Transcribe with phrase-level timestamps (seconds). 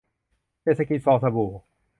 [0.61, 1.51] เศรษฐกิจฟองสบู่